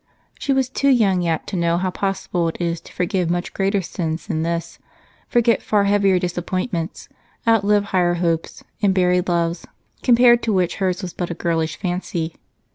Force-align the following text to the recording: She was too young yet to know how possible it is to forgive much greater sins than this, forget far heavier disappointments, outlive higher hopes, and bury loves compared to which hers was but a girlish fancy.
She 0.39 0.51
was 0.51 0.67
too 0.67 0.89
young 0.89 1.21
yet 1.21 1.45
to 1.45 1.55
know 1.55 1.77
how 1.77 1.91
possible 1.91 2.47
it 2.47 2.57
is 2.59 2.81
to 2.81 2.91
forgive 2.91 3.29
much 3.29 3.53
greater 3.53 3.83
sins 3.83 4.25
than 4.25 4.41
this, 4.41 4.79
forget 5.27 5.61
far 5.61 5.83
heavier 5.83 6.17
disappointments, 6.17 7.07
outlive 7.47 7.83
higher 7.83 8.15
hopes, 8.15 8.63
and 8.81 8.95
bury 8.95 9.21
loves 9.21 9.63
compared 10.01 10.41
to 10.41 10.53
which 10.53 10.77
hers 10.77 11.03
was 11.03 11.13
but 11.13 11.29
a 11.29 11.35
girlish 11.35 11.75
fancy. 11.75 12.33